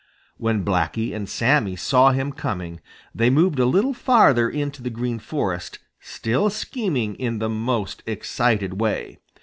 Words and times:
When 0.37 0.65
Blacky 0.65 1.13
and 1.13 1.29
Sammy 1.29 1.75
saw 1.75 2.09
him 2.11 2.31
coming, 2.31 2.79
they 3.13 3.29
moved 3.29 3.59
a 3.59 3.67
little 3.67 3.93
farther 3.93 4.49
in 4.49 4.71
to 4.71 4.81
the 4.81 4.89
Green 4.89 5.19
Forest, 5.19 5.77
still 5.99 6.49
screaming 6.49 7.13
in 7.17 7.37
the 7.37 7.49
most 7.49 8.01
excited 8.07 8.81
way. 8.81 9.19